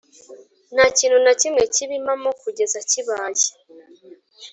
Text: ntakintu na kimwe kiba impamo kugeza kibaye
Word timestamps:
ntakintu 0.73 1.17
na 1.25 1.33
kimwe 1.39 1.63
kiba 1.73 1.93
impamo 1.99 2.29
kugeza 2.41 2.79
kibaye 2.89 3.49